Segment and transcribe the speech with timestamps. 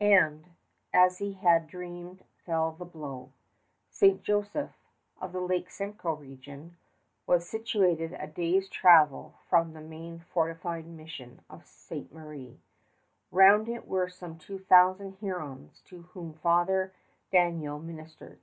[0.00, 0.46] And,
[0.94, 3.32] as he had dreamed, fell the blow.
[3.90, 4.22] St.
[4.22, 4.70] Joseph,
[5.20, 6.76] of the Lake Simcoe region,
[7.26, 12.12] was situated a day's travel from the main fortified mission of Ste.
[12.12, 12.60] Marie.
[13.32, 16.92] Round it were some two thousand Hurons to whom Father
[17.32, 18.38] Daniel ministered.